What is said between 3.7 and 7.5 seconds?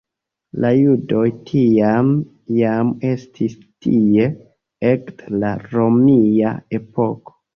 tie ekde la romia epoko.